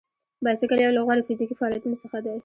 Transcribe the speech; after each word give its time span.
بایسکل 0.43 0.79
یو 0.81 0.95
له 0.97 1.01
غوره 1.05 1.25
فزیکي 1.27 1.55
فعالیتونو 1.59 1.95
څخه 2.03 2.17
دی. 2.25 2.35